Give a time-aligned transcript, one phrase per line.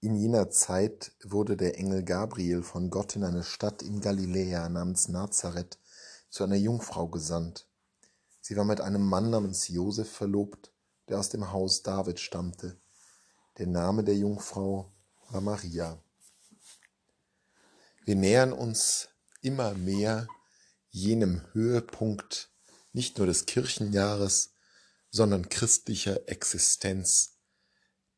[0.00, 5.08] In jener Zeit wurde der Engel Gabriel von Gott in eine Stadt in Galiläa namens
[5.08, 5.78] Nazareth
[6.28, 7.66] zu einer Jungfrau gesandt.
[8.42, 10.70] Sie war mit einem Mann namens Josef verlobt,
[11.08, 12.76] der aus dem Haus David stammte.
[13.58, 14.92] Der Name der Jungfrau
[15.30, 15.98] war Maria.
[18.04, 19.08] Wir nähern uns
[19.40, 20.28] immer mehr
[20.90, 22.50] jenem Höhepunkt
[22.92, 24.52] nicht nur des Kirchenjahres,
[25.10, 27.38] sondern christlicher Existenz,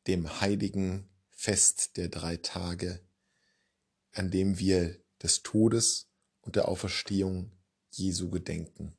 [0.07, 1.09] dem heiligen
[1.41, 2.99] Fest der drei Tage,
[4.11, 6.09] an dem wir des Todes
[6.41, 7.57] und der Auferstehung
[7.91, 8.97] Jesu gedenken.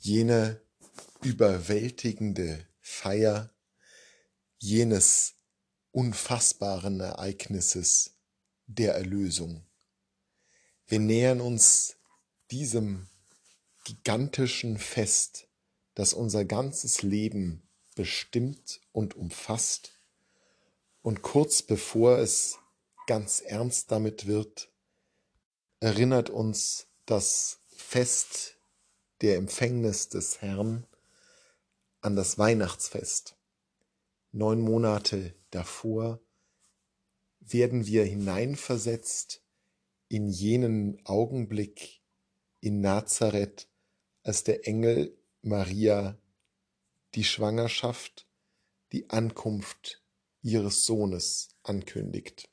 [0.00, 0.60] Jene
[1.22, 3.54] überwältigende Feier
[4.58, 5.36] jenes
[5.92, 8.18] unfassbaren Ereignisses
[8.66, 9.64] der Erlösung.
[10.88, 11.96] Wir nähern uns
[12.50, 13.08] diesem
[13.84, 15.46] gigantischen Fest,
[15.94, 19.93] das unser ganzes Leben bestimmt und umfasst
[21.04, 22.58] und kurz bevor es
[23.06, 24.72] ganz ernst damit wird,
[25.78, 28.56] erinnert uns das Fest
[29.20, 30.86] der Empfängnis des Herrn
[32.00, 33.36] an das Weihnachtsfest.
[34.32, 36.20] Neun Monate davor
[37.38, 39.42] werden wir hineinversetzt
[40.08, 42.00] in jenen Augenblick
[42.60, 43.68] in Nazareth,
[44.22, 46.16] als der Engel Maria
[47.14, 48.26] die Schwangerschaft,
[48.92, 50.00] die Ankunft
[50.44, 52.48] ihres Sohnes ankündigt.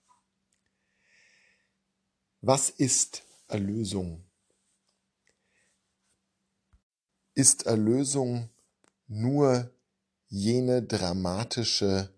[2.39, 4.25] Was ist Erlösung?
[7.33, 8.49] Ist Erlösung
[9.07, 9.75] nur
[10.27, 12.13] jene dramatische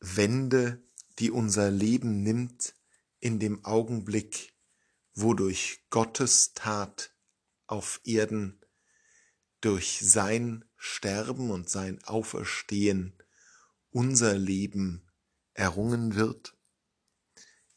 [0.00, 0.82] Wende,
[1.18, 2.74] die unser Leben nimmt
[3.20, 4.54] in dem Augenblick,
[5.14, 7.14] wodurch Gottes Tat
[7.66, 8.64] auf Erden
[9.60, 13.22] durch sein Sterben und sein Auferstehen
[13.92, 15.06] unser Leben
[15.54, 16.56] errungen wird?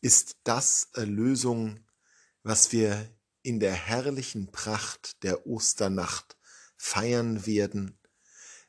[0.02, 1.80] Ist das Erlösung,
[2.44, 3.10] was wir
[3.42, 6.38] in der herrlichen Pracht der Osternacht
[6.78, 8.00] feiern werden,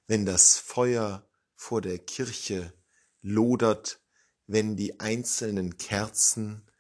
[0.06, 2.72] wenn das Feuer vor der Kirche
[3.22, 4.00] lodert,
[4.46, 6.70] wenn die einzelnen Kerzen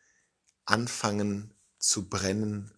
[0.64, 2.72] anfangen zu brennen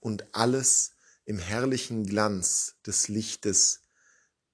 [0.00, 3.82] und alles im herrlichen Glanz des Lichtes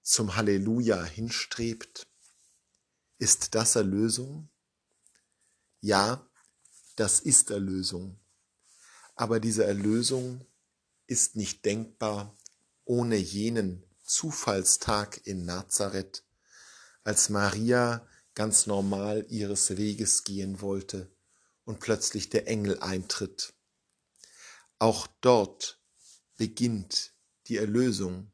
[0.03, 2.07] zum Halleluja hinstrebt?
[3.23, 4.49] Ist das Erlösung?
[5.81, 6.29] Ja,
[6.97, 8.19] das ist Erlösung.
[9.15, 10.45] Aber diese Erlösung
[11.07, 12.37] ist nicht denkbar
[12.85, 16.25] ohne jenen Zufallstag in Nazareth,
[17.05, 21.09] als Maria ganz normal ihres Weges gehen wollte
[21.65, 23.55] und plötzlich der Engel eintritt.
[24.81, 25.81] Auch dort
[26.39, 27.15] beginnt
[27.47, 28.33] die Erlösung.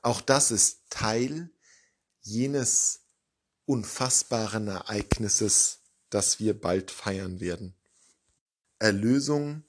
[0.00, 1.52] Auch das ist Teil
[2.22, 3.01] jenes
[3.66, 5.80] unfassbaren Ereignisses,
[6.10, 7.74] das wir bald feiern werden.
[8.78, 9.64] Erlösung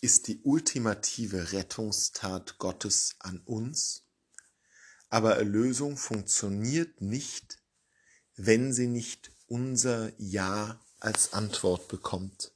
[0.00, 4.04] ist die ultimative Rettungstat Gottes an uns,
[5.08, 7.58] aber Erlösung funktioniert nicht,
[8.36, 12.52] wenn sie nicht unser Ja als Antwort bekommt.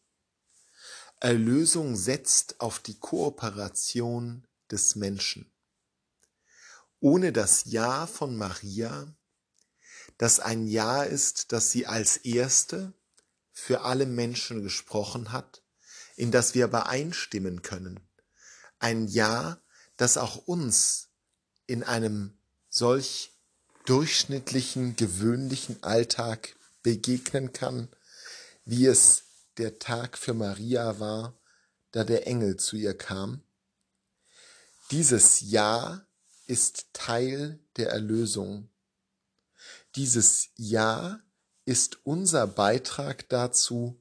[1.20, 5.50] Erlösung setzt auf die Kooperation des Menschen.
[7.00, 9.14] Ohne das Ja von Maria
[10.18, 12.92] das ein Ja ist, das sie als Erste
[13.52, 15.62] für alle Menschen gesprochen hat,
[16.16, 18.00] in das wir aber einstimmen können.
[18.78, 19.60] Ein Ja,
[19.96, 21.08] das auch uns
[21.66, 22.36] in einem
[22.68, 23.32] solch
[23.86, 27.88] durchschnittlichen, gewöhnlichen Alltag begegnen kann,
[28.64, 29.22] wie es
[29.58, 31.38] der Tag für Maria war,
[31.92, 33.42] da der Engel zu ihr kam.
[34.90, 36.06] Dieses Ja
[36.46, 38.68] ist Teil der Erlösung
[39.96, 41.20] dieses Ja
[41.64, 44.00] ist unser Beitrag dazu,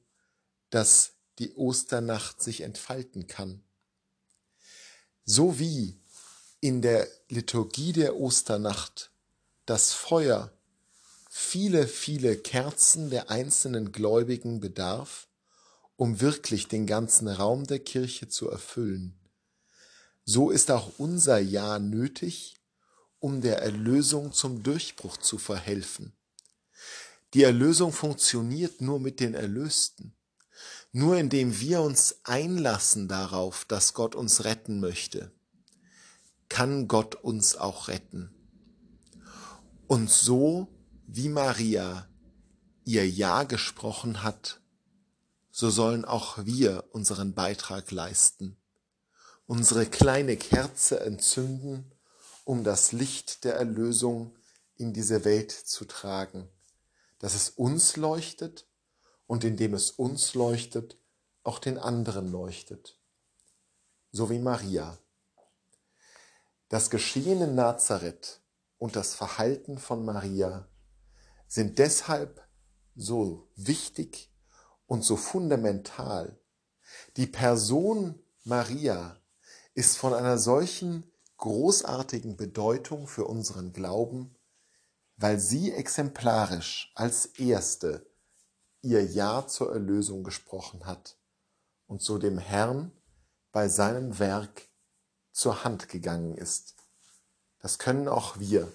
[0.70, 3.62] dass die Osternacht sich entfalten kann.
[5.24, 6.00] So wie
[6.60, 9.10] in der Liturgie der Osternacht
[9.66, 10.52] das Feuer
[11.30, 15.28] viele, viele Kerzen der einzelnen Gläubigen bedarf,
[15.96, 19.18] um wirklich den ganzen Raum der Kirche zu erfüllen,
[20.24, 22.56] so ist auch unser Ja nötig,
[23.24, 26.12] um der Erlösung zum Durchbruch zu verhelfen.
[27.32, 30.14] Die Erlösung funktioniert nur mit den Erlösten.
[30.92, 35.32] Nur indem wir uns einlassen darauf, dass Gott uns retten möchte,
[36.50, 38.30] kann Gott uns auch retten.
[39.86, 40.68] Und so
[41.06, 42.06] wie Maria
[42.84, 44.60] ihr Ja gesprochen hat,
[45.50, 48.58] so sollen auch wir unseren Beitrag leisten,
[49.46, 51.93] unsere kleine Kerze entzünden
[52.44, 54.36] um das Licht der Erlösung
[54.76, 56.48] in diese Welt zu tragen,
[57.18, 58.66] dass es uns leuchtet
[59.26, 60.98] und indem es uns leuchtet,
[61.42, 62.98] auch den anderen leuchtet.
[64.12, 64.98] So wie Maria.
[66.68, 68.40] Das Geschehen in Nazareth
[68.78, 70.68] und das Verhalten von Maria
[71.46, 72.46] sind deshalb
[72.96, 74.30] so wichtig
[74.86, 76.38] und so fundamental.
[77.16, 79.16] Die Person Maria
[79.74, 81.10] ist von einer solchen
[81.44, 84.34] großartigen Bedeutung für unseren Glauben,
[85.18, 88.06] weil sie exemplarisch als erste
[88.80, 91.18] ihr Ja zur Erlösung gesprochen hat
[91.86, 92.92] und so dem Herrn
[93.52, 94.70] bei seinem Werk
[95.32, 96.76] zur Hand gegangen ist.
[97.58, 98.72] Das können auch wir,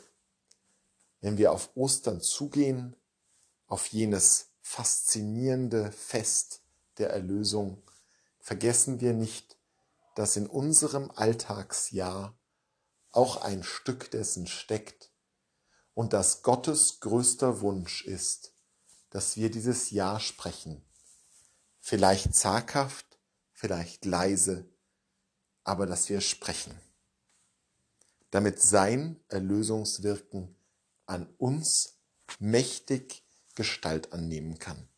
[1.21, 2.95] wenn wir auf Ostern zugehen,
[3.65, 6.61] auf jenes faszinierende Fest
[6.99, 7.81] der Erlösung,
[8.39, 9.57] vergessen wir nicht,
[10.13, 12.38] dass in unserem Alltagsjahr
[13.11, 15.11] auch ein Stück dessen steckt
[15.93, 18.53] und dass Gottes größter Wunsch ist,
[19.09, 20.85] dass wir dieses Ja sprechen.
[21.79, 23.19] Vielleicht zaghaft,
[23.53, 24.69] vielleicht leise,
[25.63, 26.79] aber dass wir sprechen.
[28.31, 30.55] Damit sein Erlösungswirken
[31.05, 31.99] an uns
[32.39, 33.23] mächtig
[33.55, 34.88] Gestalt annehmen kann.